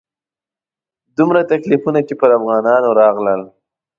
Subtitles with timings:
[1.17, 3.41] دومره تکلیفونه چې پر افغانانو راغلل.